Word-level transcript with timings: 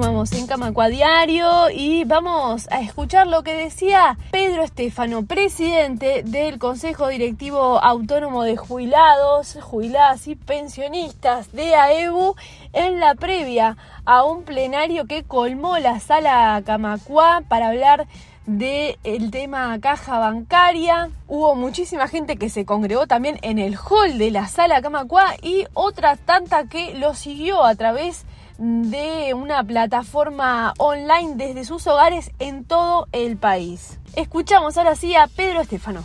Continuamos 0.00 0.32
en 0.32 0.46
Camacua 0.46 0.88
Diario 0.88 1.68
y 1.68 2.04
vamos 2.04 2.66
a 2.70 2.80
escuchar 2.80 3.26
lo 3.26 3.42
que 3.42 3.52
decía 3.52 4.16
Pedro 4.30 4.62
Estefano, 4.62 5.26
presidente 5.26 6.22
del 6.22 6.58
Consejo 6.58 7.08
Directivo 7.08 7.78
Autónomo 7.84 8.44
de 8.44 8.56
Jubilados, 8.56 9.58
Jubiladas 9.60 10.26
y 10.26 10.36
Pensionistas 10.36 11.52
de 11.52 11.74
AEBU 11.74 12.34
en 12.72 12.98
la 12.98 13.14
previa 13.14 13.76
a 14.06 14.24
un 14.24 14.44
plenario 14.44 15.04
que 15.04 15.22
colmó 15.22 15.76
la 15.76 16.00
sala 16.00 16.62
Camacua 16.64 17.42
para 17.46 17.68
hablar 17.68 18.06
del 18.46 19.30
tema 19.30 19.78
caja 19.80 20.18
bancaria. 20.18 21.10
Hubo 21.28 21.54
muchísima 21.54 22.08
gente 22.08 22.36
que 22.36 22.48
se 22.48 22.64
congregó 22.64 23.06
también 23.06 23.38
en 23.42 23.58
el 23.58 23.76
hall 23.76 24.16
de 24.16 24.30
la 24.30 24.48
sala 24.48 24.80
Camacua 24.80 25.34
y 25.42 25.66
otra 25.74 26.16
tanta 26.16 26.68
que 26.68 26.94
lo 26.94 27.12
siguió 27.12 27.62
a 27.64 27.74
través 27.74 28.24
de 28.24 28.39
una 28.60 29.64
plataforma 29.64 30.74
online 30.78 31.34
desde 31.36 31.64
sus 31.64 31.86
hogares 31.86 32.30
en 32.38 32.64
todo 32.64 33.08
el 33.12 33.36
país. 33.36 33.98
Escuchamos 34.16 34.76
ahora 34.76 34.94
sí 34.96 35.14
a 35.14 35.28
Pedro 35.28 35.62
Estefano. 35.62 36.04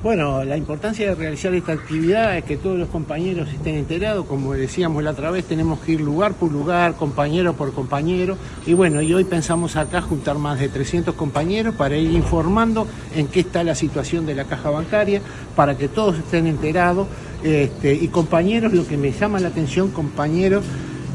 Bueno, 0.00 0.44
la 0.44 0.56
importancia 0.56 1.08
de 1.08 1.14
realizar 1.16 1.52
esta 1.54 1.72
actividad 1.72 2.36
es 2.36 2.44
que 2.44 2.56
todos 2.56 2.78
los 2.78 2.88
compañeros 2.88 3.48
estén 3.48 3.74
enterados, 3.74 4.26
como 4.26 4.52
decíamos 4.52 5.02
la 5.02 5.10
otra 5.10 5.32
vez, 5.32 5.44
tenemos 5.44 5.80
que 5.80 5.92
ir 5.92 6.00
lugar 6.00 6.34
por 6.34 6.52
lugar, 6.52 6.94
compañero 6.94 7.54
por 7.54 7.72
compañero, 7.72 8.36
y 8.64 8.74
bueno, 8.74 9.02
y 9.02 9.12
hoy 9.12 9.24
pensamos 9.24 9.74
acá 9.74 10.00
juntar 10.00 10.38
más 10.38 10.60
de 10.60 10.68
300 10.68 11.16
compañeros 11.16 11.74
para 11.74 11.96
ir 11.96 12.12
informando 12.12 12.86
en 13.16 13.26
qué 13.26 13.40
está 13.40 13.64
la 13.64 13.74
situación 13.74 14.24
de 14.24 14.36
la 14.36 14.44
caja 14.44 14.70
bancaria, 14.70 15.20
para 15.56 15.76
que 15.76 15.88
todos 15.88 16.18
estén 16.18 16.46
enterados, 16.46 17.08
este, 17.42 17.94
y 17.94 18.06
compañeros, 18.06 18.72
lo 18.72 18.86
que 18.86 18.96
me 18.96 19.10
llama 19.10 19.40
la 19.40 19.48
atención, 19.48 19.90
compañeros 19.90 20.62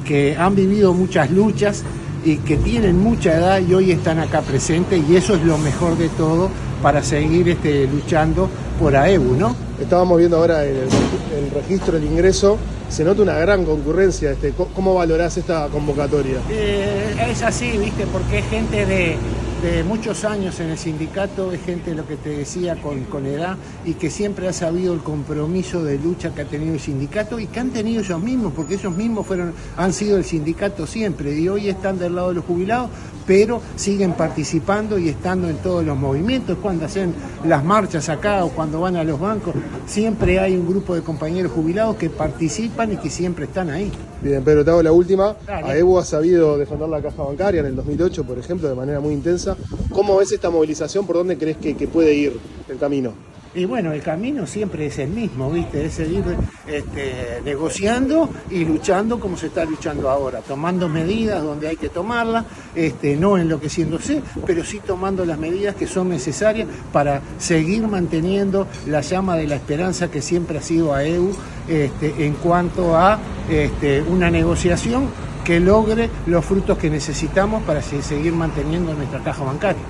que 0.03 0.35
han 0.38 0.55
vivido 0.55 0.93
muchas 0.93 1.31
luchas 1.31 1.84
y 2.25 2.38
que 2.38 2.58
tienen 2.58 3.00
mucha 3.00 3.38
edad 3.38 3.59
y 3.59 3.73
hoy 3.73 3.91
están 3.91 4.19
acá 4.19 4.41
presentes 4.41 5.02
y 5.08 5.16
eso 5.16 5.36
es 5.36 5.44
lo 5.44 5.58
mejor 5.58 5.97
de 5.97 6.09
todo 6.09 6.50
para 6.81 7.02
seguir 7.03 7.50
este, 7.50 7.88
luchando 7.88 8.50
por 8.80 8.95
AEBU, 8.95 9.36
¿no? 9.36 9.55
Estábamos 9.80 10.17
viendo 10.17 10.38
ahora 10.38 10.66
en 10.66 10.75
el, 10.78 11.52
registro 11.52 11.94
del 11.94 12.05
ingreso, 12.05 12.58
se 12.89 13.03
nota 13.03 13.22
una 13.22 13.38
gran 13.38 13.66
concurrencia. 13.66 14.31
Este, 14.31 14.53
¿Cómo 14.75 14.94
valorás 14.94 15.38
esta 15.38 15.67
convocatoria? 15.67 16.38
Eh, 16.50 17.16
es 17.30 17.41
así, 17.41 17.78
¿viste? 17.78 18.06
Porque 18.08 18.39
es 18.39 18.45
gente 18.50 18.85
de, 18.85 19.17
de 19.64 19.81
muchos 19.86 20.25
años 20.25 20.59
en 20.59 20.72
el 20.72 20.78
sindicato, 20.78 21.53
es 21.53 21.64
gente, 21.64 21.95
lo 21.95 22.06
que 22.06 22.17
te 22.17 22.31
decía, 22.31 22.75
con, 22.81 23.06
con 23.06 23.25
edad 23.25 23.56
y 23.86 23.94
que 23.94 24.09
siempre 24.09 24.50
ha 24.50 24.52
sabido 24.52 24.94
el 24.94 25.00
compromiso 25.00 25.86
de 25.86 25.97
lucha 25.97 26.36
que 26.36 26.42
ha 26.42 26.45
tenido 26.45 26.73
el 26.73 26.81
sindicato 26.81 27.39
y 27.39 27.47
que 27.47 27.61
han 27.61 27.69
tenido 27.69 28.02
ellos 28.02 28.22
mismos, 28.22 28.52
porque 28.53 28.73
ellos 28.73 28.94
mismos 28.94 29.25
fueron, 29.25 29.53
han 29.78 29.94
sido 29.94 30.17
el 30.17 30.25
sindicato 30.25 30.86
siempre 30.86 31.39
y 31.39 31.47
hoy 31.47 31.69
están 31.69 31.97
del 31.97 32.16
lado 32.16 32.28
de 32.28 32.34
los 32.36 32.44
jubilados, 32.44 32.89
pero 33.25 33.61
siguen 33.75 34.13
participando 34.13 34.97
y 34.97 35.09
estando 35.09 35.49
en 35.49 35.57
todos 35.57 35.83
los 35.85 35.97
movimientos, 35.97 36.57
cuando 36.61 36.85
hacen 36.85 37.13
las 37.45 37.63
marchas 37.63 38.09
acá 38.09 38.45
o 38.45 38.49
cuando 38.49 38.81
van 38.81 38.95
a 38.95 39.03
los 39.03 39.19
bancos, 39.19 39.53
siempre 39.85 40.39
hay 40.39 40.55
un 40.55 40.67
grupo 40.67 40.95
de 40.95 41.02
compañeros 41.02 41.51
jubilados 41.51 41.95
que 41.95 42.09
participan 42.09 42.94
y 42.94 42.97
que 42.97 43.09
siempre 43.09 43.45
están 43.45 43.69
ahí. 43.69 43.91
Bien, 44.21 44.44
Pedro, 44.44 44.63
te 44.63 44.71
hago 44.71 44.81
la 44.81 44.91
última. 44.91 45.35
AEBU 45.47 45.99
ha 45.99 46.05
sabido 46.05 46.57
defender 46.57 46.88
la 46.88 47.01
caja 47.01 47.23
bancaria 47.23 47.59
en 47.59 47.67
el 47.67 47.75
2008, 47.75 48.23
por 48.23 48.39
ejemplo, 48.39 48.69
de 48.69 48.75
manera 48.75 48.99
muy 49.01 49.13
intensa. 49.13 49.57
¿Cómo 49.91 50.16
ves 50.17 50.31
esta 50.31 50.49
movilización? 50.49 51.05
¿Por 51.05 51.17
dónde 51.17 51.38
crees 51.38 51.57
que, 51.57 51.88
puede 51.88 52.13
ir 52.13 52.39
el 52.69 52.77
camino? 52.77 53.13
Y 53.56 53.66
bueno, 53.66 53.92
el 53.92 54.02
camino 54.02 54.48
siempre 54.48 54.88
es 54.88 54.98
el 54.98 55.09
mismo, 55.09 55.52
¿viste? 55.52 55.86
Es 55.86 55.94
seguir 55.94 56.23
este, 56.66 57.40
negociando 57.46 58.28
y 58.50 58.66
luchando 58.66 59.20
como 59.20 59.38
se 59.38 59.48
está 59.48 59.64
luchando 59.64 60.09
ahora, 60.09 60.40
tomando 60.40 60.90
medidas 60.90 61.44
donde 61.44 61.68
hay 61.68 61.76
que 61.76 61.90
tomarlas, 61.90 62.46
este, 62.74 63.16
no 63.16 63.38
enloqueciéndose, 63.38 64.24
pero 64.48 64.64
sí 64.64 64.80
tomando 64.80 65.24
las 65.24 65.38
medidas 65.38 65.76
que 65.76 65.86
son 65.86 66.09
necesarias 66.09 66.68
para 66.92 67.22
seguir 67.38 67.88
manteniendo 67.88 68.68
la 68.88 69.02
llama 69.02 69.38
de 69.38 69.46
la 69.46 69.56
esperanza 69.56 70.09
que 70.09 70.24
siempre 70.24 70.58
ha 70.58 70.62
sido 70.62 70.94
a 70.94 71.03
EU 71.03 71.31
este, 71.68 72.25
en 72.25 72.34
cuanto 72.34 72.97
a 72.97 73.19
este, 73.52 74.02
una 74.02 74.31
negociación 74.31 75.09
que 75.44 75.59
logre 75.59 76.09
los 76.25 76.44
frutos 76.44 76.78
que 76.80 76.90
necesitamos 76.90 77.62
para 77.63 77.84
seguir 77.84 78.34
manteniendo 78.34 78.96
nuestra 78.96 79.19
caja 79.19 79.44
bancaria. 79.44 79.84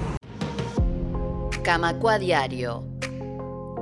Camacua 1.63 2.19
Diario. 2.19 2.92